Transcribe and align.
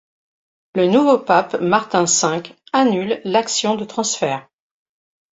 Le 0.73 0.87
nouveau 0.87 1.19
pape 1.19 1.57
Martin 1.61 2.05
V 2.05 2.41
annule 2.73 3.21
l'action 3.23 3.75
de 3.75 3.85
transfert. 3.85 4.49